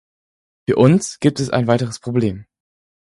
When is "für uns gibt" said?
0.67-1.39